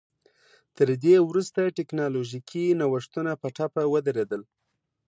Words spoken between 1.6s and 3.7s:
ټکنالوژیکي نوښتونه په